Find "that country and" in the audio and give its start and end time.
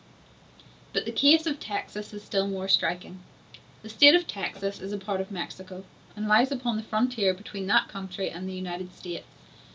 7.67-8.49